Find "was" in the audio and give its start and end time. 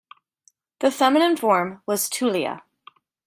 1.85-2.09